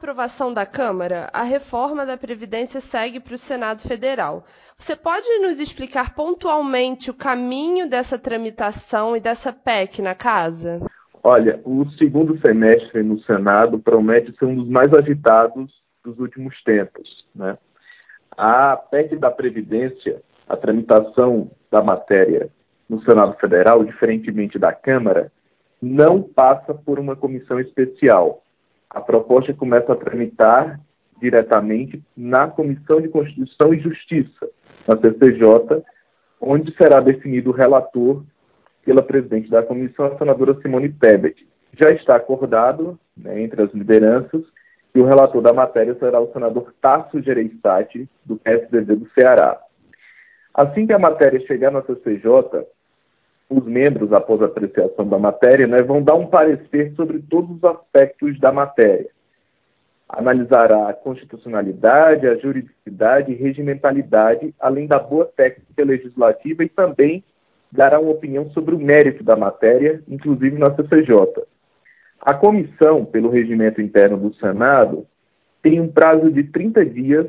aprovação 0.00 0.52
da 0.54 0.64
Câmara, 0.64 1.26
a 1.30 1.42
reforma 1.42 2.06
da 2.06 2.16
Previdência 2.16 2.80
segue 2.80 3.20
para 3.20 3.34
o 3.34 3.38
Senado 3.38 3.82
Federal. 3.82 4.44
Você 4.78 4.96
pode 4.96 5.28
nos 5.40 5.60
explicar 5.60 6.14
pontualmente 6.14 7.10
o 7.10 7.14
caminho 7.14 7.86
dessa 7.86 8.18
tramitação 8.18 9.14
e 9.14 9.20
dessa 9.20 9.52
PEC 9.52 10.00
na 10.00 10.14
casa? 10.14 10.80
Olha, 11.22 11.60
o 11.66 11.84
segundo 11.98 12.40
semestre 12.40 13.02
no 13.02 13.20
Senado 13.24 13.78
promete 13.78 14.34
ser 14.38 14.46
um 14.46 14.56
dos 14.56 14.70
mais 14.70 14.90
agitados 14.94 15.70
dos 16.02 16.18
últimos 16.18 16.54
tempos. 16.64 17.26
Né? 17.34 17.58
A 18.34 18.78
PEC 18.78 19.18
da 19.18 19.30
Previdência, 19.30 20.22
a 20.48 20.56
tramitação 20.56 21.50
da 21.70 21.82
matéria 21.82 22.48
no 22.88 23.02
Senado 23.02 23.34
Federal, 23.38 23.84
diferentemente 23.84 24.58
da 24.58 24.72
Câmara, 24.72 25.30
não 25.80 26.22
passa 26.22 26.72
por 26.72 26.98
uma 26.98 27.14
comissão 27.14 27.60
especial. 27.60 28.42
A 28.90 29.00
proposta 29.00 29.54
começa 29.54 29.92
a 29.92 29.96
tramitar 29.96 30.80
diretamente 31.20 32.02
na 32.16 32.48
Comissão 32.48 33.00
de 33.00 33.08
Constituição 33.08 33.72
e 33.72 33.80
Justiça, 33.80 34.48
na 34.88 34.96
CCJ, 34.96 35.82
onde 36.40 36.74
será 36.76 37.00
definido 37.00 37.50
o 37.50 37.54
relator 37.54 38.24
pela 38.84 39.02
presidente 39.02 39.50
da 39.50 39.62
comissão, 39.62 40.06
a 40.06 40.18
senadora 40.18 40.58
Simone 40.60 40.88
Tebet. 40.88 41.46
Já 41.78 41.90
está 41.90 42.16
acordado 42.16 42.98
né, 43.16 43.42
entre 43.42 43.62
as 43.62 43.72
lideranças 43.72 44.42
que 44.92 44.98
o 44.98 45.04
relator 45.04 45.40
da 45.40 45.52
matéria 45.52 45.94
será 45.94 46.18
o 46.18 46.32
senador 46.32 46.74
Tasso 46.80 47.22
Gereissati, 47.22 48.08
do 48.24 48.36
PSDB 48.36 48.96
do 48.96 49.10
Ceará. 49.10 49.60
Assim 50.52 50.86
que 50.86 50.92
a 50.92 50.98
matéria 50.98 51.38
chegar 51.46 51.70
na 51.70 51.82
CCJ, 51.82 52.66
os 53.50 53.64
membros, 53.64 54.12
após 54.12 54.40
a 54.40 54.46
apreciação 54.46 55.06
da 55.06 55.18
matéria, 55.18 55.66
né, 55.66 55.82
vão 55.82 56.00
dar 56.00 56.14
um 56.14 56.26
parecer 56.26 56.92
sobre 56.94 57.18
todos 57.18 57.56
os 57.56 57.64
aspectos 57.64 58.38
da 58.38 58.52
matéria. 58.52 59.10
Analisará 60.08 60.88
a 60.88 60.94
constitucionalidade, 60.94 62.28
a 62.28 62.36
juridicidade 62.36 63.32
e 63.32 63.36
regimentalidade, 63.36 64.54
além 64.58 64.86
da 64.86 64.98
boa 64.98 65.24
técnica 65.24 65.84
legislativa 65.84 66.62
e 66.62 66.68
também 66.68 67.24
dará 67.70 67.98
uma 67.98 68.12
opinião 68.12 68.50
sobre 68.50 68.74
o 68.74 68.78
mérito 68.78 69.24
da 69.24 69.36
matéria, 69.36 70.02
inclusive 70.08 70.56
na 70.56 70.74
CCJ. 70.74 71.44
A 72.20 72.34
comissão, 72.34 73.04
pelo 73.04 73.30
regimento 73.30 73.80
interno 73.80 74.16
do 74.16 74.34
Senado, 74.34 75.06
tem 75.62 75.80
um 75.80 75.88
prazo 75.88 76.30
de 76.30 76.44
30 76.44 76.84
dias 76.86 77.26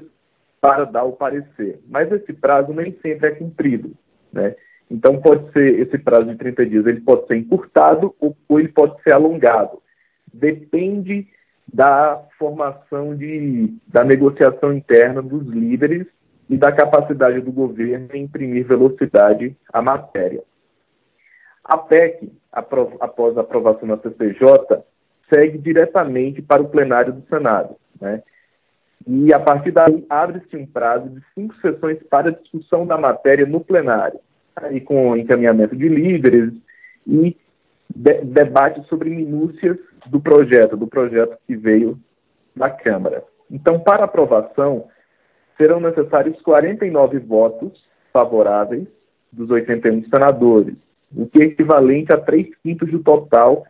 para 0.60 0.86
dar 0.86 1.04
o 1.04 1.14
parecer, 1.14 1.80
mas 1.88 2.12
esse 2.12 2.34
prazo 2.34 2.74
nem 2.74 2.92
sempre 3.02 3.30
é 3.30 3.32
cumprido, 3.32 3.92
né? 4.32 4.56
Então 4.92 5.22
pode 5.22 5.50
ser 5.54 5.80
esse 5.80 5.98
prazo 5.98 6.26
de 6.26 6.36
30 6.36 6.66
dias, 6.66 6.86
ele 6.86 7.00
pode 7.00 7.26
ser 7.26 7.38
encurtado 7.38 8.14
ou, 8.20 8.36
ou 8.50 8.60
ele 8.60 8.68
pode 8.68 9.02
ser 9.02 9.14
alongado. 9.14 9.82
Depende 10.34 11.26
da 11.74 12.22
formação 12.38 13.16
de, 13.16 13.74
da 13.88 14.04
negociação 14.04 14.74
interna 14.74 15.22
dos 15.22 15.48
líderes 15.48 16.06
e 16.50 16.58
da 16.58 16.74
capacidade 16.74 17.40
do 17.40 17.54
governo 17.54 18.10
em 18.14 18.24
imprimir 18.24 18.68
velocidade 18.68 19.56
à 19.72 19.82
matéria. 19.82 20.44
A 21.64 21.78
PEC, 21.78 22.30
após 22.52 23.38
a 23.38 23.42
aprovação 23.42 23.88
na 23.88 23.98
CCJ, 23.98 24.84
segue 25.34 25.58
diretamente 25.58 26.42
para 26.42 26.62
o 26.62 26.68
plenário 26.68 27.14
do 27.14 27.26
Senado. 27.28 27.78
Né? 28.02 28.22
E 29.08 29.34
a 29.34 29.40
partir 29.40 29.72
daí 29.72 30.06
abre-se 30.10 30.58
um 30.58 30.66
prazo 30.66 31.08
de 31.08 31.22
cinco 31.34 31.56
sessões 31.62 31.98
para 32.10 32.34
discussão 32.34 32.86
da 32.86 32.98
matéria 32.98 33.46
no 33.46 33.62
plenário, 33.62 34.20
aí 34.56 34.82
com 34.82 35.16
encaminhamento 35.16 35.76
de 35.76 35.88
líderes 35.88 36.54
e 37.08 37.36
de 37.94 38.14
debate 38.24 38.88
sobre 38.88 39.10
minúcias 39.10 39.78
do 40.08 40.20
projeto, 40.20 40.78
do 40.78 40.88
projeto 40.88 41.38
que 41.46 41.56
veio 41.56 42.00
da 42.56 42.70
Câmara. 42.70 43.24
Então, 43.50 43.80
para 43.80 44.06
aprovação, 44.06 44.88
serão 45.58 45.80
necessários 45.80 46.40
49 46.42 47.20
votos 47.20 47.84
favoráveis 48.12 48.88
dos 49.32 49.50
81 49.50 50.06
senadores, 50.10 50.76
o 51.16 51.28
que 51.28 51.44
é 51.44 51.46
equivalente 51.48 52.14
a 52.14 52.18
3 52.18 52.48
quintos 52.64 52.90
do 52.90 53.00
total 53.00 53.66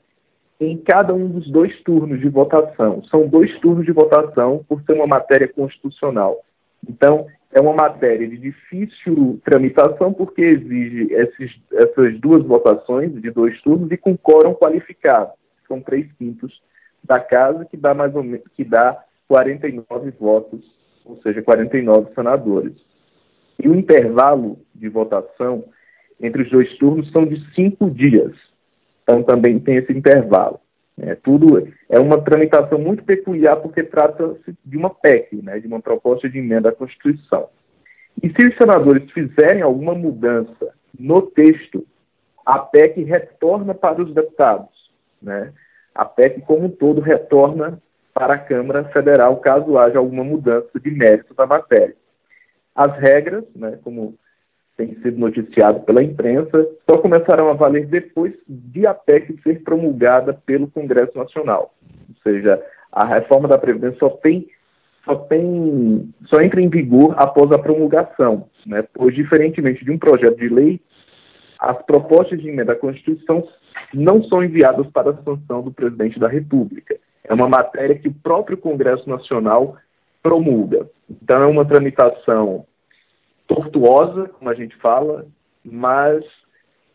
em 0.60 0.78
cada 0.78 1.14
um 1.14 1.28
dos 1.28 1.50
dois 1.50 1.76
turnos 1.82 2.20
de 2.20 2.30
votação. 2.30 3.04
São 3.06 3.28
dois 3.28 3.52
turnos 3.60 3.86
de 3.86 3.92
votação 3.92 4.64
por 4.70 4.82
ser 4.84 4.94
uma 4.94 5.08
matéria 5.08 5.48
constitucional. 5.48 6.44
Então, 6.88 7.26
é 7.54 7.60
uma 7.60 7.74
matéria 7.74 8.28
de 8.28 8.38
difícil 8.38 9.40
tramitação 9.44 10.14
porque 10.14 10.42
exige 10.42 11.14
esses, 11.14 11.52
essas 11.74 12.20
duas 12.20 12.44
votações 12.46 13.14
de 13.22 13.30
dois 13.32 13.60
turnos 13.62 13.92
e 13.92 13.98
com 13.98 14.18
quórum 14.18 14.54
qualificado. 14.54 15.32
São 15.68 15.82
três 15.82 16.12
quintos 16.14 16.62
da 17.04 17.20
casa, 17.20 17.66
que 17.66 17.76
dá 17.76 17.94
mais 17.94 18.16
ou 18.16 18.24
menos 18.24 18.46
que 18.56 18.64
dá 18.64 19.04
49 19.28 20.12
votos 20.12 20.82
ou 21.06 21.22
seja, 21.22 21.42
49 21.42 22.14
senadores. 22.14 22.74
E 23.62 23.68
o 23.68 23.76
intervalo 23.76 24.60
de 24.74 24.90
votação 24.90 25.64
entre 26.20 26.44
os 26.44 26.50
dois 26.50 26.78
turnos 26.78 27.12
são 27.12 27.26
de 27.26 27.40
cinco 27.54 27.90
dias. 27.90 28.34
Então 29.04 29.24
também 29.24 29.60
tem 29.60 29.78
esse 29.78 29.92
intervalo. 29.92 30.60
É, 31.00 31.16
tudo 31.16 31.68
é 31.90 32.00
uma 32.00 32.22
tramitação 32.22 32.78
muito 32.78 33.04
peculiar 33.04 33.56
porque 33.58 33.82
trata-se 33.84 34.56
de 34.64 34.78
uma 34.78 34.90
PEC, 34.90 35.42
né, 35.42 35.60
de 35.60 35.68
uma 35.68 35.82
proposta 35.82 36.30
de 36.30 36.38
emenda 36.38 36.70
à 36.70 36.72
Constituição. 36.72 37.50
E 38.22 38.30
se 38.30 38.48
os 38.48 38.56
senadores 38.58 39.10
fizerem 39.12 39.62
alguma 39.62 39.96
mudança 39.96 40.74
no 41.00 41.22
texto, 41.22 41.86
a 42.46 42.60
PEC 42.60 43.04
retorna 43.04 43.74
para 43.74 44.02
os 44.02 44.14
deputados. 44.14 44.92
Né? 45.22 45.54
A 45.96 46.06
PEC, 46.06 46.42
como 46.42 46.66
um 46.66 46.70
todo, 46.70 47.02
retorna 47.02 47.82
para 48.14 48.36
a 48.36 48.40
Câmara 48.40 48.84
Federal, 48.86 49.38
caso 49.38 49.78
haja 49.78 49.98
alguma 49.98 50.24
mudança 50.24 50.80
de 50.80 50.92
mérito 50.92 51.34
da 51.34 51.46
matéria. 51.46 51.96
As 52.76 52.98
regras, 53.00 53.46
né, 53.56 53.80
como 53.84 54.16
tem 54.88 54.96
sido 55.02 55.20
noticiado 55.20 55.82
pela 55.82 56.04
imprensa, 56.04 56.68
só 56.90 56.98
começarão 56.98 57.50
a 57.50 57.54
valer 57.54 57.86
depois 57.86 58.34
de 58.48 58.88
a 58.88 58.94
PEC 58.94 59.40
ser 59.44 59.62
promulgada 59.64 60.34
pelo 60.46 60.68
Congresso 60.68 61.16
Nacional. 61.16 61.74
Ou 62.10 62.16
seja, 62.24 62.62
a 62.92 63.06
reforma 63.06 63.48
da 63.48 63.58
Previdência 63.58 64.00
só 64.00 64.10
tem 64.10 64.48
só 65.06 65.16
tem 65.16 66.14
só 66.26 66.42
entra 66.42 66.62
em 66.62 66.70
vigor 66.70 67.16
após 67.18 67.52
a 67.52 67.60
promulgação, 67.60 68.48
né? 68.66 68.84
Pois 68.94 69.14
diferentemente 69.16 69.84
de 69.84 69.92
um 69.92 69.98
projeto 69.98 70.38
de 70.38 70.50
lei, 70.50 70.80
as 71.60 71.80
propostas 71.84 72.40
de 72.40 72.50
emenda 72.50 72.74
à 72.74 72.76
Constituição 72.76 73.48
não 73.94 74.24
são 74.24 74.44
enviadas 74.44 74.88
para 74.88 75.12
a 75.12 75.24
sanção 75.24 75.62
do 75.62 75.72
presidente 75.72 76.20
da 76.20 76.30
República. 76.30 76.96
É 77.24 77.34
uma 77.34 77.48
matéria 77.48 77.98
que 77.98 78.08
o 78.08 78.14
próprio 78.14 78.58
Congresso 78.58 79.08
Nacional 79.10 79.76
promulga. 80.24 80.88
Então, 81.10 81.42
é 81.42 81.48
uma 81.48 81.66
tramitação 81.66 82.66
tortuosa, 83.56 84.30
como 84.30 84.50
a 84.50 84.54
gente 84.54 84.76
fala, 84.78 85.28
mas, 85.64 86.24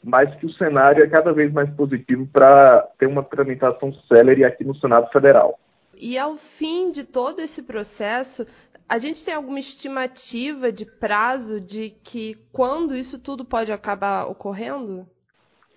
mas 0.02 0.34
que 0.36 0.46
o 0.46 0.52
cenário 0.52 1.04
é 1.04 1.08
cada 1.08 1.32
vez 1.32 1.52
mais 1.52 1.68
positivo 1.70 2.26
para 2.32 2.80
ter 2.98 3.06
uma 3.06 3.22
tramitação 3.22 3.92
célere 4.08 4.44
aqui 4.44 4.64
no 4.64 4.74
Senado 4.76 5.10
Federal. 5.10 5.58
E 5.98 6.18
ao 6.18 6.36
fim 6.36 6.90
de 6.90 7.04
todo 7.04 7.40
esse 7.40 7.62
processo, 7.62 8.46
a 8.88 8.98
gente 8.98 9.24
tem 9.24 9.34
alguma 9.34 9.58
estimativa 9.58 10.70
de 10.70 10.86
prazo 10.86 11.60
de 11.60 11.90
que 12.02 12.36
quando 12.52 12.96
isso 12.96 13.18
tudo 13.18 13.44
pode 13.44 13.72
acabar 13.72 14.26
ocorrendo? 14.26 15.06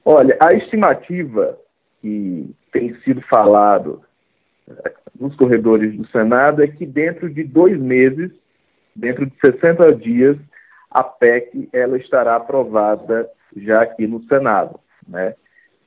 Olha, 0.05 0.37
a 0.41 0.55
estimativa 0.55 1.57
que 2.01 2.53
tem 2.71 2.95
sido 3.01 3.21
falado 3.23 4.01
nos 5.19 5.35
corredores 5.35 5.95
do 5.97 6.07
Senado 6.07 6.63
é 6.63 6.67
que 6.67 6.85
dentro 6.85 7.29
de 7.29 7.43
dois 7.43 7.77
meses, 7.79 8.31
dentro 8.95 9.25
de 9.25 9.33
60 9.43 9.95
dias, 9.95 10.37
a 10.89 11.03
PEC 11.03 11.69
ela 11.71 11.97
estará 11.97 12.35
aprovada 12.35 13.29
já 13.55 13.81
aqui 13.81 14.07
no 14.07 14.23
Senado, 14.23 14.79
né? 15.07 15.35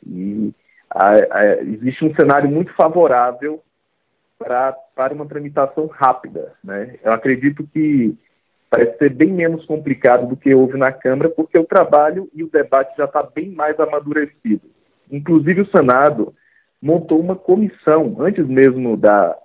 E 0.07 0.53
a, 0.91 1.11
a, 1.11 1.63
existe 1.63 2.05
um 2.05 2.15
cenário 2.15 2.51
muito 2.51 2.73
favorável 2.75 3.63
pra, 4.39 4.73
para 4.95 5.15
uma 5.15 5.27
tramitação 5.27 5.87
rápida, 5.87 6.53
né? 6.63 6.97
Eu 7.03 7.13
acredito 7.13 7.67
que 7.73 8.17
parece 8.71 8.97
ser 8.99 9.11
bem 9.11 9.33
menos 9.33 9.65
complicado 9.67 10.27
do 10.27 10.37
que 10.37 10.55
houve 10.55 10.79
na 10.79 10.93
Câmara, 10.93 11.29
porque 11.29 11.59
o 11.59 11.65
trabalho 11.65 12.29
e 12.35 12.43
o 12.43 12.51
debate 12.51 12.97
já 12.97 13.05
está 13.05 13.23
bem 13.23 13.51
mais 13.51 13.79
amadurecido. 13.79 14.63
Inclusive 15.11 15.63
o 15.63 15.71
Senado 15.71 16.35
montou 16.81 17.21
uma 17.21 17.37
comissão, 17.37 18.17
antes 18.19 18.47
mesmo 18.47 18.97
da, 18.97 19.37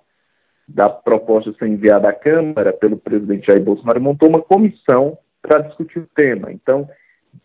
da 0.66 0.88
proposta 0.88 1.52
ser 1.52 1.68
enviada 1.68 2.08
à 2.08 2.12
Câmara 2.12 2.72
pelo 2.72 2.96
presidente 2.96 3.46
Jair 3.46 3.62
Bolsonaro, 3.62 4.00
montou 4.00 4.28
uma 4.28 4.40
comissão 4.40 5.18
para 5.42 5.62
discutir 5.62 6.00
o 6.00 6.08
tema. 6.14 6.52
Então, 6.52 6.88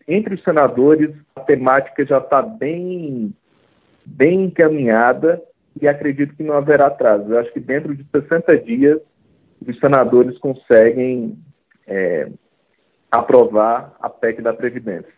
entre 0.06 0.34
os 0.34 0.42
senadores, 0.42 1.14
a 1.36 1.40
temática 1.40 2.04
já 2.04 2.18
está 2.18 2.42
bem, 2.42 3.34
bem 4.04 4.44
encaminhada 4.44 5.42
e 5.80 5.88
acredito 5.88 6.34
que 6.34 6.42
não 6.42 6.54
haverá 6.54 6.86
atraso. 6.86 7.32
Eu 7.32 7.38
acho 7.38 7.52
que 7.52 7.60
dentro 7.60 7.94
de 7.94 8.04
60 8.10 8.58
dias, 8.58 9.00
os 9.66 9.78
senadores 9.78 10.38
conseguem 10.38 11.38
é, 11.86 12.28
aprovar 13.10 13.94
a 14.00 14.08
PEC 14.08 14.42
da 14.42 14.52
Previdência. 14.52 15.12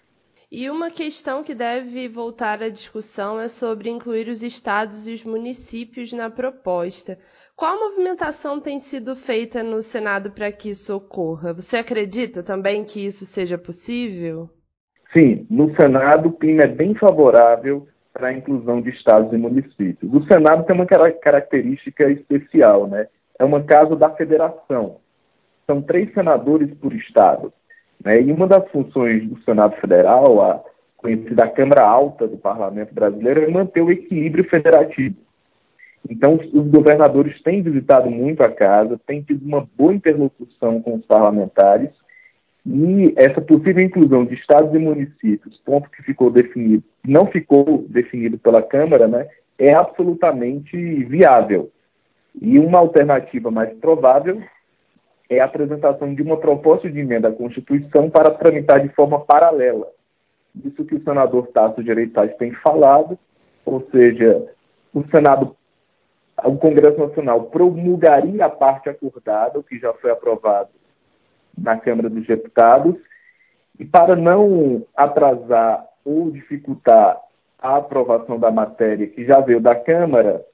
E 0.50 0.70
uma 0.70 0.90
questão 0.90 1.42
que 1.42 1.56
deve 1.56 2.08
voltar 2.08 2.62
à 2.62 2.68
discussão 2.68 3.40
é 3.40 3.48
sobre 3.48 3.90
incluir 3.90 4.28
os 4.28 4.44
estados 4.44 5.08
e 5.08 5.12
os 5.12 5.24
municípios 5.24 6.12
na 6.12 6.30
proposta. 6.30 7.18
Qual 7.56 7.76
movimentação 7.76 8.60
tem 8.60 8.78
sido 8.78 9.16
feita 9.16 9.64
no 9.64 9.82
Senado 9.82 10.30
para 10.30 10.52
que 10.52 10.70
isso 10.70 10.94
ocorra? 10.94 11.52
Você 11.52 11.78
acredita 11.78 12.44
também 12.44 12.84
que 12.84 13.04
isso 13.04 13.26
seja 13.26 13.58
possível? 13.58 14.48
Sim, 15.12 15.48
no 15.50 15.74
Senado 15.74 16.28
o 16.28 16.32
clima 16.32 16.62
é 16.62 16.68
bem 16.68 16.94
favorável 16.94 17.88
para 18.12 18.28
a 18.28 18.32
inclusão 18.32 18.80
de 18.80 18.90
estados 18.90 19.32
e 19.32 19.36
municípios. 19.36 20.12
O 20.14 20.24
Senado 20.28 20.64
tem 20.64 20.76
uma 20.76 20.86
característica 20.86 22.08
especial, 22.08 22.86
né? 22.86 23.08
É 23.36 23.44
uma 23.44 23.64
casa 23.64 23.96
da 23.96 24.10
federação. 24.10 25.00
São 25.66 25.82
três 25.82 26.14
senadores 26.14 26.72
por 26.78 26.92
estado. 26.92 27.52
Né? 28.04 28.20
E 28.20 28.32
uma 28.32 28.46
das 28.46 28.68
funções 28.70 29.26
do 29.28 29.40
Senado 29.42 29.76
Federal, 29.76 30.40
a 30.42 30.64
conhecida 30.96 31.48
Câmara 31.48 31.84
Alta 31.84 32.26
do 32.26 32.36
Parlamento 32.36 32.94
Brasileiro, 32.94 33.42
é 33.42 33.50
manter 33.50 33.82
o 33.82 33.90
equilíbrio 33.90 34.44
federativo. 34.48 35.16
Então, 36.08 36.34
os 36.34 36.68
governadores 36.68 37.40
têm 37.42 37.62
visitado 37.62 38.08
muito 38.10 38.42
a 38.42 38.50
casa, 38.50 39.00
têm 39.06 39.22
tido 39.22 39.44
uma 39.44 39.66
boa 39.76 39.92
interlocução 39.92 40.80
com 40.80 40.94
os 40.94 41.04
parlamentares, 41.04 41.90
e 42.64 43.14
essa 43.16 43.40
possível 43.40 43.84
inclusão 43.84 44.24
de 44.24 44.34
estados 44.34 44.74
e 44.74 44.78
municípios, 44.78 45.60
ponto 45.64 45.88
que 45.90 46.02
ficou 46.02 46.30
definido, 46.30 46.82
não 47.06 47.26
ficou 47.26 47.84
definido 47.88 48.38
pela 48.38 48.62
Câmara, 48.62 49.06
né, 49.06 49.28
é 49.58 49.74
absolutamente 49.74 50.76
viável. 51.04 51.70
E 52.40 52.58
uma 52.58 52.78
alternativa 52.78 53.50
mais 53.50 53.72
provável 53.78 54.42
é 55.28 55.40
a 55.40 55.44
apresentação 55.44 56.14
de 56.14 56.22
uma 56.22 56.36
proposta 56.36 56.90
de 56.90 57.00
emenda 57.00 57.28
à 57.28 57.32
Constituição 57.32 58.08
para 58.08 58.30
tramitar 58.30 58.80
de 58.80 58.88
forma 58.90 59.20
paralela. 59.20 59.88
Isso 60.64 60.84
que 60.84 60.94
o 60.94 61.02
senador 61.02 61.48
Tasso 61.48 61.82
Gereissati 61.82 62.38
tem 62.38 62.52
falado, 62.52 63.18
ou 63.64 63.86
seja, 63.90 64.50
o 64.94 65.04
Senado, 65.08 65.56
o 66.44 66.56
Congresso 66.56 66.98
Nacional 66.98 67.44
promulgaria 67.44 68.46
a 68.46 68.48
parte 68.48 68.88
acordada, 68.88 69.58
o 69.58 69.62
que 69.62 69.78
já 69.78 69.92
foi 69.94 70.10
aprovado 70.10 70.70
na 71.58 71.76
Câmara 71.76 72.08
dos 72.08 72.26
Deputados, 72.26 72.96
e 73.78 73.84
para 73.84 74.16
não 74.16 74.84
atrasar 74.96 75.84
ou 76.04 76.30
dificultar 76.30 77.20
a 77.58 77.76
aprovação 77.76 78.38
da 78.38 78.50
matéria 78.50 79.06
que 79.06 79.24
já 79.24 79.40
veio 79.40 79.60
da 79.60 79.74
Câmara, 79.74 80.44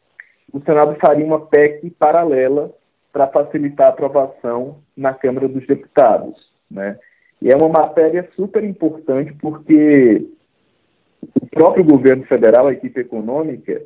o 0.53 0.61
Senado 0.61 0.97
faria 1.01 1.25
uma 1.25 1.47
PEC 1.47 1.91
paralela 1.91 2.73
para 3.13 3.29
facilitar 3.29 3.89
a 3.89 3.91
aprovação 3.91 4.79
na 4.97 5.13
Câmara 5.13 5.47
dos 5.47 5.67
Deputados. 5.67 6.35
Né? 6.71 6.99
E 7.41 7.51
é 7.51 7.57
uma 7.57 7.69
matéria 7.69 8.29
super 8.35 8.65
importante 8.65 9.33
porque 9.35 10.27
o 11.41 11.47
próprio 11.47 11.85
governo 11.85 12.25
federal, 12.25 12.67
a 12.67 12.73
equipe 12.73 13.01
econômica, 13.01 13.83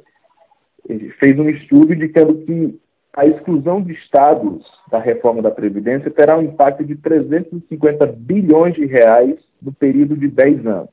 fez 1.18 1.38
um 1.38 1.48
estudo 1.48 1.92
indicando 1.92 2.44
que 2.44 2.78
a 3.14 3.26
exclusão 3.26 3.82
de 3.82 3.94
estados 3.94 4.64
da 4.90 4.98
reforma 4.98 5.42
da 5.42 5.50
Previdência 5.50 6.10
terá 6.10 6.36
um 6.36 6.42
impacto 6.42 6.84
de 6.84 6.94
350 6.96 8.06
bilhões 8.06 8.74
de 8.74 8.84
reais 8.84 9.36
no 9.60 9.72
período 9.72 10.16
de 10.16 10.28
10 10.28 10.66
anos. 10.66 10.90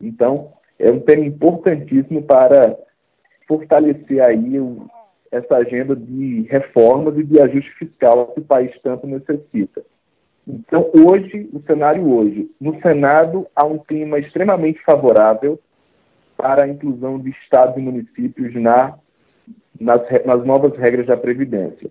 Então, 0.00 0.52
é 0.78 0.90
um 0.90 0.98
tema 0.98 1.24
importantíssimo 1.24 2.22
para 2.22 2.76
fortalecer 3.46 4.20
aí 4.20 4.58
o, 4.58 4.86
essa 5.32 5.56
agenda 5.56 5.96
de 5.96 6.42
reformas 6.42 7.16
e 7.16 7.24
de 7.24 7.40
ajuste 7.40 7.70
fiscal 7.78 8.26
que 8.28 8.40
o 8.40 8.44
país 8.44 8.70
tanto 8.82 9.06
necessita. 9.06 9.82
Então, 10.46 10.90
hoje, 10.92 11.48
o 11.52 11.60
cenário 11.62 12.06
hoje, 12.12 12.50
no 12.60 12.78
Senado 12.82 13.46
há 13.56 13.64
um 13.64 13.78
clima 13.78 14.18
extremamente 14.18 14.80
favorável 14.84 15.58
para 16.36 16.64
a 16.64 16.68
inclusão 16.68 17.18
de 17.18 17.30
estados 17.30 17.76
e 17.76 17.80
municípios 17.80 18.54
na, 18.54 18.98
nas, 19.80 20.00
nas 20.26 20.44
novas 20.44 20.76
regras 20.76 21.06
da 21.06 21.16
Previdência. 21.16 21.90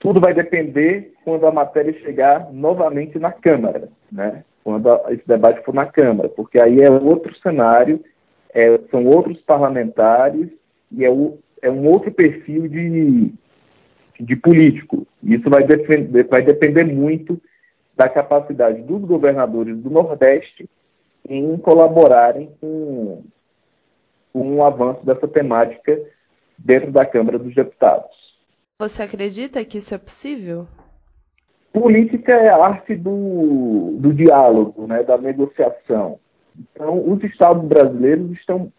Tudo 0.00 0.20
vai 0.20 0.34
depender 0.34 1.14
quando 1.24 1.46
a 1.46 1.52
matéria 1.52 1.92
chegar 2.00 2.52
novamente 2.52 3.18
na 3.18 3.30
Câmara, 3.30 3.88
né? 4.10 4.42
quando 4.64 4.88
esse 5.10 5.26
debate 5.26 5.62
for 5.62 5.74
na 5.74 5.86
Câmara, 5.86 6.28
porque 6.30 6.58
aí 6.58 6.78
é 6.82 6.90
outro 6.90 7.34
cenário, 7.40 8.02
é, 8.52 8.78
são 8.90 9.04
outros 9.06 9.40
parlamentares 9.42 10.48
e 10.90 11.04
é 11.04 11.10
o, 11.10 11.38
é 11.64 11.70
um 11.70 11.86
outro 11.86 12.12
perfil 12.12 12.68
de, 12.68 13.32
de 14.20 14.36
político. 14.36 15.06
Isso 15.22 15.48
vai, 15.48 15.64
defender, 15.64 16.28
vai 16.28 16.42
depender 16.42 16.84
muito 16.84 17.40
da 17.96 18.06
capacidade 18.06 18.82
dos 18.82 19.00
governadores 19.00 19.78
do 19.78 19.88
Nordeste 19.88 20.68
em 21.26 21.56
colaborarem 21.56 22.50
com, 22.60 23.24
com 24.30 24.56
o 24.56 24.62
avanço 24.62 25.06
dessa 25.06 25.26
temática 25.26 25.98
dentro 26.58 26.92
da 26.92 27.06
Câmara 27.06 27.38
dos 27.38 27.54
Deputados. 27.54 28.10
Você 28.78 29.02
acredita 29.02 29.64
que 29.64 29.78
isso 29.78 29.94
é 29.94 29.98
possível? 29.98 30.66
Política 31.72 32.32
é 32.32 32.50
a 32.50 32.62
arte 32.62 32.94
do, 32.94 33.96
do 33.98 34.12
diálogo, 34.12 34.86
né, 34.86 35.02
da 35.02 35.16
negociação. 35.16 36.18
Então, 36.58 37.10
os 37.10 37.24
estados 37.24 37.66
brasileiros 37.66 38.32
estão 38.32 38.70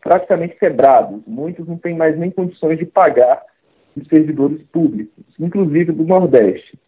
praticamente 0.00 0.56
quebrados. 0.56 1.22
Muitos 1.26 1.66
não 1.66 1.76
têm 1.76 1.96
mais 1.96 2.18
nem 2.18 2.30
condições 2.30 2.78
de 2.78 2.86
pagar 2.86 3.42
os 3.96 4.06
servidores 4.08 4.62
públicos, 4.72 5.24
inclusive 5.38 5.92
do 5.92 6.04
Nordeste. 6.04 6.78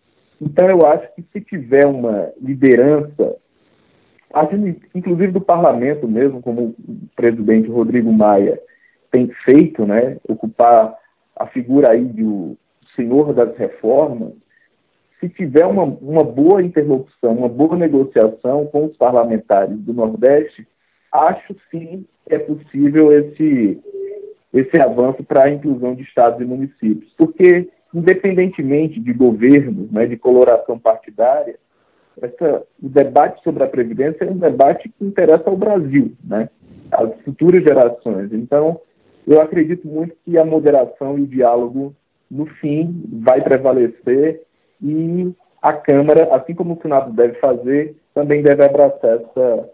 Então, 0.41 0.69
eu 0.69 0.87
acho 0.87 1.06
que 1.14 1.25
se 1.32 1.41
tiver 1.41 1.87
uma 1.87 2.32
liderança, 2.41 3.37
inclusive 4.94 5.32
do 5.32 5.41
parlamento 5.41 6.09
mesmo, 6.09 6.43
como 6.43 6.75
o 6.79 7.09
presidente 7.14 7.69
Rodrigo 7.69 8.12
Maia 8.12 8.59
tem 9.11 9.29
feito, 9.44 9.87
né, 9.87 10.17
ocupar 10.26 10.97
a 11.37 11.47
figura 11.47 11.93
aí 11.93 12.05
do 12.05 12.56
senhor 12.97 13.32
das 13.35 13.56
reformas, 13.56 14.32
se 15.20 15.29
tiver 15.29 15.67
uma, 15.67 15.85
uma 15.85 16.25
boa 16.25 16.62
interlocução, 16.62 17.32
uma 17.32 17.49
boa 17.49 17.76
negociação 17.76 18.67
com 18.67 18.87
os 18.87 18.97
parlamentares 18.97 19.79
do 19.79 19.94
Nordeste, 19.94 20.67
acho 21.12 21.55
sim 21.70 22.05
é 22.29 22.39
possível 22.39 23.13
esse, 23.13 23.81
esse 24.53 24.81
avanço 24.81 25.23
para 25.25 25.45
a 25.45 25.51
inclusão 25.51 25.95
de 25.95 26.03
estados 26.03 26.41
e 26.41 26.45
municípios. 26.45 27.13
Porque, 27.17 27.69
independentemente 27.95 29.01
de 29.01 29.13
governo, 29.13 29.89
né, 29.91 30.07
de 30.07 30.17
coloração 30.17 30.79
partidária, 30.79 31.57
essa, 32.21 32.63
o 32.83 32.89
debate 32.89 33.43
sobre 33.43 33.65
a 33.65 33.69
Previdência 33.69 34.25
é 34.25 34.31
um 34.31 34.37
debate 34.37 34.89
que 34.89 35.05
interessa 35.05 35.49
ao 35.49 35.56
Brasil, 35.56 36.13
né, 36.25 36.49
às 36.91 37.11
futuras 37.23 37.63
gerações. 37.63 38.32
Então, 38.32 38.81
eu 39.27 39.41
acredito 39.41 39.87
muito 39.87 40.15
que 40.25 40.37
a 40.37 40.44
moderação 40.44 41.19
e 41.19 41.23
o 41.23 41.27
diálogo, 41.27 41.94
no 42.31 42.46
fim, 42.46 43.03
vai 43.25 43.41
prevalecer 43.41 44.43
e 44.82 45.32
a 45.61 45.73
Câmara, 45.73 46.35
assim 46.35 46.55
como 46.55 46.75
o 46.75 46.82
Senado 46.82 47.13
deve 47.13 47.35
fazer, 47.35 47.94
também 48.13 48.43
deve 48.43 48.65
abraçar 48.65 49.20
essa 49.20 49.70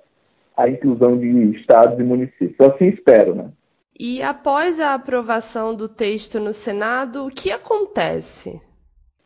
a 0.58 0.68
inclusão 0.68 1.16
de 1.16 1.56
estados 1.56 2.00
e 2.00 2.02
municípios. 2.02 2.60
Assim 2.60 2.86
espero, 2.86 3.32
né? 3.32 3.48
E 3.98 4.20
após 4.20 4.80
a 4.80 4.94
aprovação 4.94 5.72
do 5.72 5.88
texto 5.88 6.40
no 6.40 6.52
Senado, 6.52 7.26
o 7.26 7.30
que 7.30 7.52
acontece? 7.52 8.60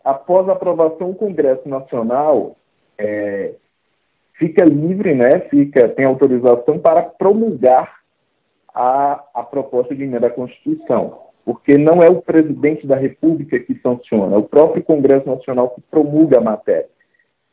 Após 0.04 0.46
a 0.48 0.52
aprovação, 0.52 1.10
o 1.10 1.14
Congresso 1.14 1.66
Nacional 1.66 2.56
é, 2.98 3.54
fica 4.34 4.64
livre, 4.64 5.14
né? 5.14 5.40
Fica 5.48 5.88
tem 5.88 6.04
autorização 6.04 6.78
para 6.78 7.02
promulgar 7.02 8.00
a, 8.74 9.24
a 9.34 9.42
proposta 9.42 9.94
de 9.94 10.02
emenda 10.02 10.26
à 10.26 10.30
Constituição, 10.30 11.18
porque 11.46 11.78
não 11.78 12.02
é 12.02 12.10
o 12.10 12.20
presidente 12.20 12.86
da 12.86 12.96
República 12.96 13.58
que 13.58 13.78
sanciona, 13.80 14.36
é 14.36 14.38
o 14.38 14.42
próprio 14.42 14.82
Congresso 14.82 15.26
Nacional 15.26 15.70
que 15.70 15.80
promulga 15.90 16.38
a 16.38 16.42
matéria. 16.42 16.88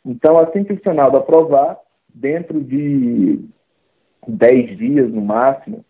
Então, 0.06 0.38
assim 0.38 0.66
que 0.66 0.74
o 0.74 0.84
Senado 0.84 1.18
aprovar, 1.18 1.78
dentro 2.14 2.62
de 2.62 3.40
dez 4.28 4.78
dias 4.78 5.12
no 5.12 5.22
máximo, 5.22 5.84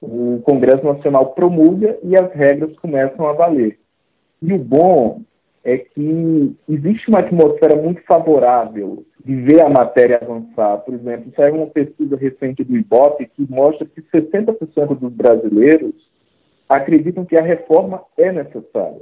o 0.00 0.40
Congresso 0.44 0.84
Nacional 0.84 1.32
promulga 1.32 1.98
e 2.02 2.16
as 2.16 2.32
regras 2.32 2.76
começam 2.78 3.26
a 3.26 3.32
valer. 3.32 3.78
E 4.42 4.52
o 4.52 4.58
bom 4.58 5.22
é 5.64 5.78
que 5.78 6.54
existe 6.68 7.08
uma 7.08 7.18
atmosfera 7.18 7.74
muito 7.74 8.00
favorável 8.02 9.04
de 9.24 9.34
ver 9.34 9.62
a 9.62 9.68
matéria 9.68 10.20
avançar. 10.22 10.78
Por 10.78 10.94
exemplo, 10.94 11.32
saiu 11.34 11.56
uma 11.56 11.66
pesquisa 11.66 12.16
recente 12.16 12.62
do 12.62 12.76
IBOP 12.76 13.26
que 13.34 13.50
mostra 13.50 13.84
que 13.86 14.00
60% 14.02 14.98
dos 14.98 15.12
brasileiros 15.12 15.94
acreditam 16.68 17.24
que 17.24 17.36
a 17.36 17.42
reforma 17.42 18.02
é 18.16 18.30
necessária. 18.30 19.00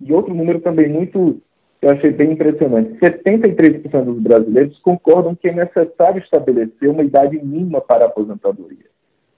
E 0.00 0.12
outro 0.12 0.34
número 0.34 0.60
também 0.60 0.88
muito 0.88 1.40
eu 1.82 1.90
achei 1.90 2.10
bem 2.10 2.32
impressionante. 2.32 2.98
73% 3.00 4.04
dos 4.04 4.20
brasileiros 4.20 4.78
concordam 4.80 5.34
que 5.34 5.48
é 5.48 5.52
necessário 5.52 6.22
estabelecer 6.22 6.88
uma 6.88 7.02
idade 7.02 7.38
mínima 7.42 7.80
para 7.80 8.04
a 8.04 8.08
aposentadoria. 8.08 8.90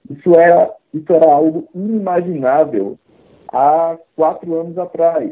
Isso 0.09 0.37
era, 0.37 0.73
isso 0.93 1.11
era 1.13 1.31
algo 1.31 1.69
inimaginável 1.73 2.99
há 3.51 3.97
quatro 4.15 4.59
anos 4.59 4.77
atrás. 4.77 5.31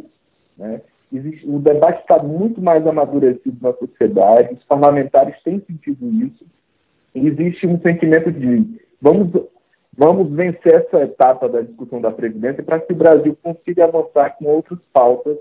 Né? 0.58 0.82
Existe, 1.12 1.46
o 1.46 1.60
debate 1.60 2.00
está 2.02 2.24
muito 2.24 2.62
mais 2.62 2.88
amadurecido 2.88 3.58
na 3.62 3.74
sociedade, 3.74 4.54
os 4.54 4.64
parlamentares 4.64 5.36
têm 5.44 5.60
sentido 5.68 6.08
isso. 6.08 6.46
existe 7.14 7.68
um 7.68 7.78
sentimento 7.82 8.32
de 8.32 8.80
vamos, 9.02 9.30
vamos 9.98 10.32
vencer 10.32 10.76
essa 10.76 11.02
etapa 11.02 11.50
da 11.50 11.60
discussão 11.60 12.00
da 12.00 12.12
Previdência 12.12 12.64
para 12.64 12.80
que 12.80 12.94
o 12.94 12.96
Brasil 12.96 13.38
consiga 13.44 13.84
avançar 13.84 14.38
com 14.38 14.46
outras 14.46 14.80
pautas 14.94 15.38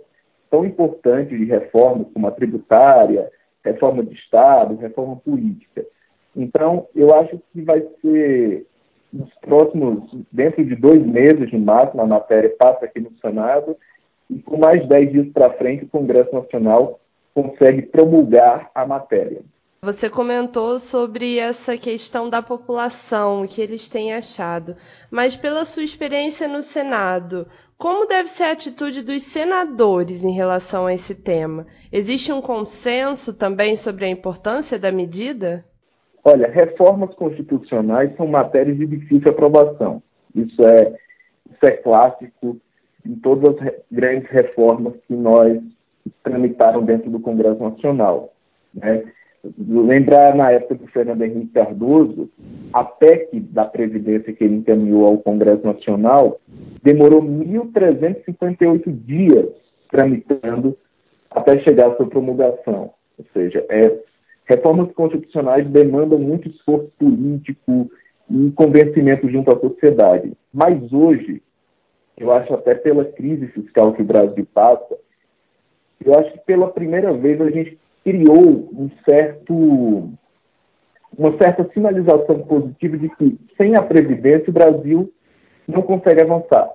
tão 0.50 0.64
importantes 0.64 1.38
de 1.38 1.44
reformas, 1.44 2.08
como 2.12 2.26
a 2.26 2.32
tributária, 2.32 3.30
reforma 3.64 4.02
de 4.02 4.14
Estado, 4.14 4.76
reforma 4.76 5.16
política. 5.16 5.84
Então, 6.34 6.86
eu 6.94 7.14
acho 7.14 7.40
que 7.52 7.62
vai 7.62 7.86
ser 8.02 8.66
nos 9.12 9.32
próximos, 9.40 10.08
dentro 10.30 10.64
de 10.64 10.76
dois 10.76 11.04
meses, 11.04 11.52
no 11.52 11.58
máximo, 11.58 12.02
a 12.02 12.06
matéria 12.06 12.54
passa 12.58 12.84
aqui 12.84 13.00
no 13.00 13.10
Senado, 13.18 13.76
e 14.28 14.38
com 14.40 14.56
mais 14.56 14.86
dez 14.88 15.10
dias 15.10 15.28
para 15.32 15.52
frente, 15.54 15.84
o 15.84 15.88
Congresso 15.88 16.32
Nacional 16.32 17.00
consegue 17.34 17.82
promulgar 17.82 18.70
a 18.74 18.86
matéria. 18.86 19.42
Você 19.82 20.10
comentou 20.10 20.78
sobre 20.78 21.38
essa 21.38 21.76
questão 21.76 22.28
da 22.28 22.42
população, 22.42 23.42
o 23.42 23.48
que 23.48 23.62
eles 23.62 23.88
têm 23.88 24.12
achado. 24.12 24.76
Mas, 25.10 25.34
pela 25.34 25.64
sua 25.64 25.82
experiência 25.82 26.46
no 26.46 26.62
Senado, 26.62 27.46
como 27.80 28.06
deve 28.06 28.28
ser 28.28 28.42
a 28.42 28.52
atitude 28.52 29.02
dos 29.02 29.22
senadores 29.22 30.22
em 30.22 30.32
relação 30.32 30.84
a 30.84 30.92
esse 30.92 31.14
tema? 31.14 31.66
Existe 31.90 32.30
um 32.30 32.42
consenso 32.42 33.32
também 33.32 33.74
sobre 33.74 34.04
a 34.04 34.08
importância 34.08 34.78
da 34.78 34.92
medida? 34.92 35.64
Olha, 36.22 36.46
reformas 36.46 37.14
constitucionais 37.14 38.14
são 38.18 38.26
matérias 38.26 38.76
de 38.76 38.86
difícil 38.86 39.30
aprovação. 39.30 40.02
Isso 40.36 40.62
é, 40.62 40.94
isso 41.50 41.64
é 41.64 41.70
clássico 41.70 42.60
em 43.02 43.14
todas 43.14 43.56
as 43.56 43.72
grandes 43.90 44.30
reformas 44.30 44.92
que 45.08 45.14
nós 45.14 45.58
tramitaram 46.22 46.84
dentro 46.84 47.10
do 47.10 47.18
Congresso 47.18 47.62
Nacional. 47.62 48.34
Né? 48.74 49.10
Lembrar 49.42 50.34
na 50.34 50.50
época 50.50 50.74
do 50.74 50.86
Fernando 50.88 51.22
Henrique 51.22 51.52
Cardoso, 51.54 52.28
a 52.72 52.84
PEC 52.84 53.40
da 53.40 53.64
Previdência 53.64 54.32
que 54.32 54.44
ele 54.44 54.56
encaminhou 54.56 55.06
ao 55.06 55.18
Congresso 55.18 55.64
Nacional 55.64 56.38
demorou 56.82 57.22
1.358 57.22 58.82
dias 58.86 59.48
tramitando 59.90 60.76
até 61.30 61.58
chegar 61.60 61.90
à 61.90 61.96
sua 61.96 62.06
promulgação. 62.06 62.92
Ou 63.18 63.24
seja, 63.32 63.64
é, 63.70 63.98
reformas 64.44 64.92
constitucionais 64.92 65.66
demandam 65.68 66.18
muito 66.18 66.48
esforço 66.48 66.90
político 66.98 67.90
e 68.30 68.50
convencimento 68.52 69.28
junto 69.30 69.50
à 69.50 69.58
sociedade. 69.58 70.32
Mas 70.52 70.92
hoje, 70.92 71.42
eu 72.16 72.30
acho 72.32 72.52
até 72.52 72.74
pela 72.74 73.04
crise 73.04 73.46
fiscal 73.48 73.92
que 73.94 74.02
o 74.02 74.04
Brasil 74.04 74.46
passa, 74.52 74.96
eu 76.04 76.18
acho 76.18 76.32
que 76.32 76.38
pela 76.40 76.70
primeira 76.70 77.12
vez 77.12 77.40
a 77.40 77.50
gente 77.50 77.78
criou 78.04 78.70
um 78.72 78.90
certo, 79.08 79.54
uma 81.16 81.36
certa 81.38 81.68
sinalização 81.72 82.40
positiva 82.42 82.96
de 82.96 83.08
que 83.16 83.38
sem 83.56 83.76
a 83.76 83.82
Previdência 83.82 84.50
o 84.50 84.52
Brasil 84.52 85.12
não 85.66 85.82
consegue 85.82 86.22
avançar. 86.22 86.70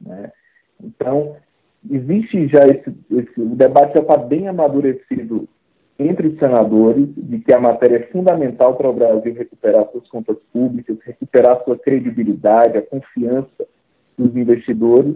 Né? 0.00 0.32
Então, 0.82 1.36
existe 1.90 2.48
já 2.48 2.60
esse, 2.66 2.94
esse 3.10 3.40
o 3.40 3.54
debate 3.54 3.94
já 3.94 4.02
está 4.02 4.16
bem 4.16 4.48
amadurecido 4.48 5.48
entre 5.98 6.28
os 6.28 6.38
senadores 6.38 7.08
de 7.16 7.38
que 7.38 7.52
a 7.52 7.60
matéria 7.60 7.96
é 7.98 8.06
fundamental 8.08 8.74
para 8.74 8.88
o 8.88 8.94
Brasil 8.94 9.34
recuperar 9.34 9.88
suas 9.90 10.08
contas 10.08 10.36
públicas, 10.52 10.96
recuperar 11.04 11.62
sua 11.64 11.78
credibilidade, 11.78 12.78
a 12.78 12.82
confiança 12.82 13.66
dos 14.16 14.34
investidores, 14.36 15.14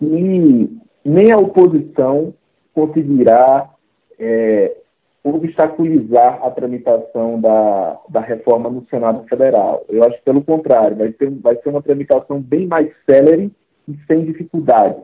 e 0.00 0.78
nem 1.04 1.32
a 1.32 1.38
oposição 1.38 2.34
conseguirá 2.74 3.70
é, 4.18 4.76
obstaculizar 5.24 6.40
a 6.44 6.50
tramitação 6.50 7.40
da, 7.40 7.98
da 8.10 8.20
reforma 8.20 8.68
no 8.68 8.86
Senado 8.88 9.26
Federal. 9.26 9.84
Eu 9.88 10.04
acho 10.04 10.18
que, 10.18 10.24
pelo 10.24 10.42
contrário, 10.42 10.96
vai 10.96 11.12
ser, 11.12 11.30
vai 11.30 11.56
ser 11.56 11.70
uma 11.70 11.82
tramitação 11.82 12.40
bem 12.40 12.66
mais 12.66 12.90
célere 13.08 13.50
e 13.88 13.96
sem 14.06 14.24
dificuldades. 14.26 15.02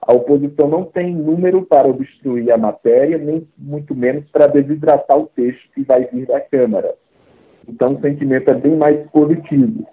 A 0.00 0.14
oposição 0.14 0.68
não 0.68 0.84
tem 0.84 1.14
número 1.14 1.66
para 1.66 1.86
obstruir 1.86 2.50
a 2.50 2.56
matéria, 2.56 3.18
nem 3.18 3.46
muito 3.58 3.94
menos 3.94 4.24
para 4.30 4.46
desidratar 4.46 5.18
o 5.18 5.26
texto 5.26 5.68
que 5.74 5.82
vai 5.82 6.06
vir 6.06 6.26
da 6.26 6.40
Câmara. 6.40 6.94
Então, 7.68 7.92
o 7.92 8.00
sentimento 8.00 8.50
é 8.50 8.54
bem 8.54 8.74
mais 8.74 9.06
positivo. 9.10 9.86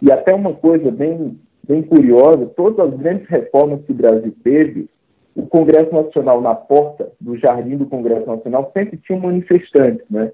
E 0.00 0.10
até 0.10 0.32
uma 0.32 0.54
coisa 0.54 0.90
bem, 0.90 1.38
bem 1.68 1.82
curiosa: 1.82 2.46
todas 2.56 2.88
as 2.88 2.98
grandes 2.98 3.28
reformas 3.28 3.84
que 3.84 3.92
o 3.92 3.96
Brasil 3.96 4.34
teve 4.42 4.88
o 5.34 5.46
Congresso 5.46 5.92
Nacional, 5.92 6.40
na 6.40 6.54
porta 6.54 7.12
do 7.20 7.36
jardim 7.36 7.76
do 7.76 7.86
Congresso 7.86 8.26
Nacional, 8.26 8.70
sempre 8.74 8.96
tinha 8.98 9.16
um 9.16 9.22
manifestante, 9.22 10.02
né? 10.10 10.32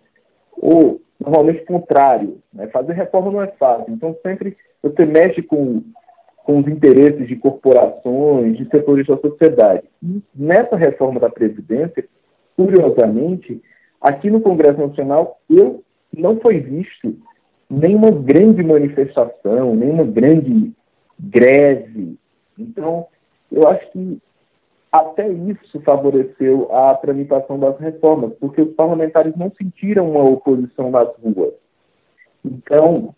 Ou, 0.57 1.01
normalmente, 1.21 1.65
contrário. 1.65 2.39
Né? 2.53 2.67
Fazer 2.69 2.95
reforma 2.95 3.31
não 3.31 3.43
é 3.43 3.49
fácil. 3.49 3.93
Então, 3.93 4.17
sempre 4.23 4.57
você 4.83 5.05
mexe 5.05 5.43
com, 5.43 5.83
com 6.45 6.61
os 6.61 6.67
interesses 6.67 7.29
de 7.29 7.37
corporações, 7.37 8.57
de 8.57 8.69
setores 8.69 9.07
da 9.07 9.17
sociedade. 9.19 9.83
E 10.03 10.23
nessa 10.35 10.77
reforma 10.77 11.21
da 11.21 11.29
Previdência, 11.29 12.07
curiosamente, 12.57 13.61
aqui 14.01 14.31
no 14.31 14.41
Congresso 14.41 14.81
Nacional, 14.81 15.39
eu 15.51 15.83
não 16.13 16.41
foi 16.41 16.59
visto 16.61 17.17
nenhuma 17.69 18.11
grande 18.11 18.63
manifestação, 18.63 19.75
nenhuma 19.75 20.05
grande 20.05 20.73
greve. 21.19 22.17
Então, 22.59 23.07
eu 23.51 23.69
acho 23.69 23.91
que 23.91 24.21
até 25.01 25.29
isso 25.29 25.81
favoreceu 25.81 26.69
a 26.75 26.95
tramitação 26.95 27.59
das 27.59 27.79
reformas, 27.79 28.33
porque 28.41 28.63
os 28.63 28.75
parlamentares 28.75 29.35
não 29.37 29.51
sentiram 29.51 30.11
uma 30.11 30.25
oposição 30.25 30.91
nas 30.91 31.09
ruas. 31.19 31.55
Então, 32.45 33.15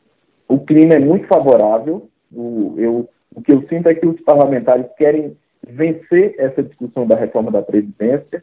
o 0.48 0.58
clima 0.60 0.94
é 0.94 0.98
muito 0.98 1.26
favorável. 1.26 2.08
O, 2.32 2.74
eu, 2.78 3.08
o 3.34 3.42
que 3.42 3.52
eu 3.52 3.66
sinto 3.68 3.88
é 3.88 3.94
que 3.94 4.06
os 4.06 4.20
parlamentares 4.22 4.86
querem 4.96 5.36
vencer 5.66 6.34
essa 6.38 6.62
discussão 6.62 7.06
da 7.06 7.16
reforma 7.16 7.50
da 7.50 7.62
Previdência 7.62 8.42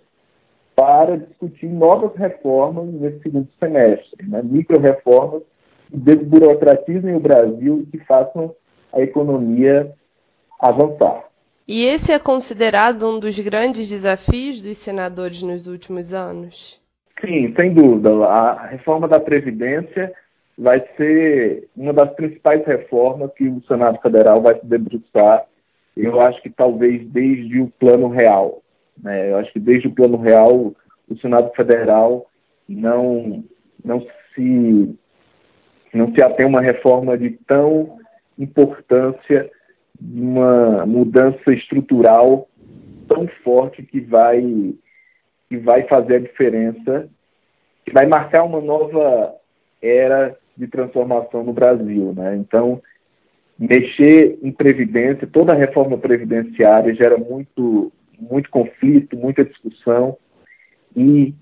para 0.76 1.18
discutir 1.18 1.68
novas 1.68 2.16
reformas 2.16 2.86
nesse 2.88 3.20
segundo 3.22 3.48
semestre, 3.60 4.28
né? 4.28 4.42
micro-reformas 4.44 5.42
que 5.90 5.98
desburocratizem 5.98 7.16
o 7.16 7.20
Brasil 7.20 7.82
e 7.82 7.86
que 7.86 8.06
façam 8.06 8.54
a 8.92 9.02
economia 9.02 9.92
avançar. 10.60 11.24
E 11.68 11.84
esse 11.86 12.12
é 12.12 12.20
considerado 12.20 13.10
um 13.10 13.20
dos 13.20 13.40
grandes 13.40 13.90
desafios 13.90 14.62
dos 14.62 14.78
senadores 14.78 15.42
nos 15.42 15.66
últimos 15.66 16.14
anos? 16.14 16.80
Sim, 17.20 17.54
sem 17.60 17.74
dúvida. 17.74 18.12
A 18.26 18.68
reforma 18.68 19.08
da 19.08 19.20
Previdência 19.20 20.14
vai 20.58 20.80
ser 20.96 21.68
uma 21.76 21.92
das 21.92 22.14
principais 22.14 22.64
reformas 22.66 23.32
que 23.34 23.48
o 23.48 23.64
Senado 23.64 24.00
Federal 24.00 24.42
vai 24.42 24.60
se 24.60 24.66
debruçar. 24.66 25.46
Eu 25.98 26.22
acho 26.22 26.40
que 26.44 26.50
talvez 26.52 27.06
desde 27.08 27.60
o 27.60 27.68
Plano 27.80 28.10
Real. 28.10 28.62
Né? 29.02 29.32
Eu 29.32 29.38
acho 29.38 29.52
que 29.52 29.60
desde 29.60 29.88
o 29.88 29.94
Plano 29.94 30.18
Real, 30.18 30.74
o 31.10 31.18
Senado 31.20 31.52
Federal 31.56 32.28
não, 32.70 33.44
não 33.84 34.06
se 34.34 34.96
não 35.94 36.14
se 36.14 36.22
atém 36.22 36.46
uma 36.46 36.62
reforma 36.62 37.18
de 37.18 37.32
tão 37.48 37.98
importância 38.38 39.50
uma 40.02 40.86
mudança 40.86 41.54
estrutural 41.54 42.48
tão 43.08 43.28
forte 43.44 43.84
que 43.84 44.00
vai 44.00 44.74
que 45.48 45.58
vai 45.58 45.84
fazer 45.84 46.16
a 46.16 46.20
diferença, 46.20 47.08
que 47.86 47.92
vai 47.92 48.08
marcar 48.08 48.44
uma 48.44 48.60
nova 48.60 49.36
era 49.82 50.36
de 50.58 50.68
transformação 50.68 51.44
no 51.44 51.54
Brasil, 51.54 52.14
né? 52.16 52.36
Então, 52.36 52.82
mexer 53.60 54.40
em 54.42 54.52
previdência, 54.52 55.28
toda 55.28 55.54
a 55.54 55.58
reforma 55.58 55.98
previdenciária 55.98 56.96
gera 56.96 57.18
muito 57.18 57.92
muito 58.18 58.50
conflito, 58.50 59.18
muita 59.18 59.44
discussão 59.44 60.18
e, 60.96 61.34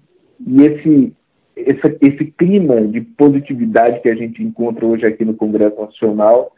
e 0.46 0.64
esse, 0.64 1.14
esse 1.56 1.98
esse 2.02 2.26
clima 2.32 2.82
de 2.82 3.00
positividade 3.02 4.02
que 4.02 4.10
a 4.10 4.16
gente 4.16 4.44
encontra 4.44 4.86
hoje 4.86 5.06
aqui 5.06 5.24
no 5.24 5.36
Congresso 5.36 5.80
Nacional 5.80 6.52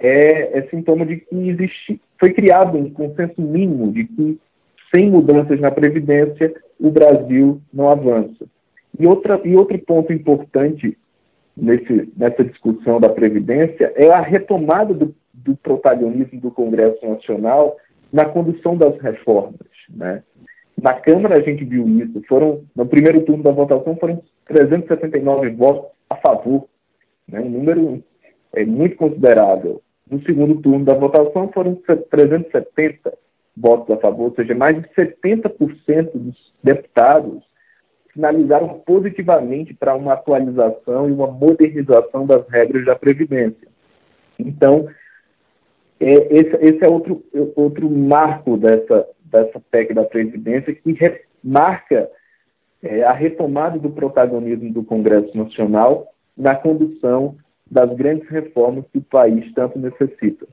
é, 0.00 0.58
é 0.58 0.62
sintoma 0.68 1.04
de 1.04 1.18
que 1.18 1.48
existe, 1.48 2.00
foi 2.18 2.32
criado 2.32 2.76
um 2.76 2.90
consenso 2.90 3.40
mínimo 3.40 3.92
de 3.92 4.04
que 4.04 4.40
sem 4.94 5.10
mudanças 5.10 5.60
na 5.60 5.70
Previdência 5.70 6.52
o 6.78 6.90
Brasil 6.90 7.60
não 7.72 7.88
avança. 7.88 8.46
E, 8.98 9.06
outra, 9.06 9.40
e 9.44 9.54
outro 9.54 9.78
ponto 9.78 10.12
importante 10.12 10.96
nesse, 11.56 12.12
nessa 12.16 12.42
discussão 12.42 12.98
da 12.98 13.08
Previdência 13.08 13.92
é 13.94 14.12
a 14.12 14.20
retomada 14.20 14.92
do, 14.94 15.14
do 15.32 15.54
protagonismo 15.56 16.40
do 16.40 16.50
Congresso 16.50 17.06
Nacional 17.06 17.76
na 18.12 18.24
condução 18.24 18.76
das 18.76 18.98
reformas. 19.00 19.60
Né? 19.88 20.22
Na 20.82 20.94
Câmara 20.94 21.38
a 21.38 21.42
gente 21.42 21.64
viu 21.64 21.86
isso. 21.88 22.22
Foram, 22.26 22.62
no 22.74 22.86
primeiro 22.86 23.22
turno 23.22 23.42
da 23.42 23.52
votação 23.52 23.96
foram 23.96 24.22
379 24.46 25.50
votos 25.50 25.90
a 26.08 26.16
favor, 26.16 26.66
né? 27.28 27.40
um 27.40 27.50
número 27.50 28.02
é, 28.52 28.64
muito 28.64 28.96
considerável. 28.96 29.80
No 30.10 30.20
segundo 30.22 30.60
turno 30.60 30.84
da 30.84 30.94
votação 30.94 31.50
foram 31.52 31.76
370 31.76 33.12
votos 33.56 33.96
a 33.96 34.00
favor, 34.00 34.30
ou 34.30 34.34
seja, 34.34 34.54
mais 34.54 34.80
de 34.80 34.88
70% 34.88 36.10
dos 36.14 36.52
deputados 36.62 37.42
sinalizaram 38.12 38.80
positivamente 38.80 39.72
para 39.72 39.94
uma 39.94 40.14
atualização 40.14 41.08
e 41.08 41.12
uma 41.12 41.28
modernização 41.28 42.26
das 42.26 42.48
regras 42.48 42.84
da 42.84 42.96
Previdência. 42.96 43.68
Então, 44.38 44.88
é, 46.00 46.12
esse, 46.12 46.56
esse, 46.56 46.84
é 46.84 46.88
outro, 46.88 47.22
outro 47.54 47.88
marco 47.88 48.56
dessa, 48.56 49.06
dessa 49.24 49.60
PEC 49.70 49.94
da 49.94 50.04
Previdência 50.04 50.74
que 50.74 51.22
marca 51.44 52.10
é, 52.82 53.04
a 53.04 53.12
retomada 53.12 53.78
do 53.78 53.90
protagonismo 53.90 54.72
do 54.72 54.82
Congresso 54.82 55.36
Nacional 55.36 56.12
na 56.36 56.54
condução 56.54 57.36
das 57.70 57.94
grandes 57.96 58.28
reformas 58.28 58.84
que 58.92 58.98
o 58.98 59.02
país 59.02 59.52
tanto 59.54 59.78
necessita. 59.78 60.46